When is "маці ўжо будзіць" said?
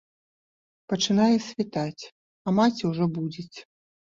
2.61-3.57